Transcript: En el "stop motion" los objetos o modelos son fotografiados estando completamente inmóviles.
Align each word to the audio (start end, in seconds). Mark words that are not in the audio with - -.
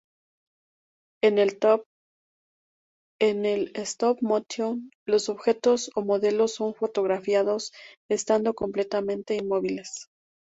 En 1.21 1.37
el 1.37 1.51
"stop 3.89 4.21
motion" 4.23 4.89
los 5.05 5.29
objetos 5.29 5.91
o 5.93 6.01
modelos 6.01 6.55
son 6.55 6.73
fotografiados 6.73 7.71
estando 8.09 8.55
completamente 8.55 9.35
inmóviles. 9.35 10.07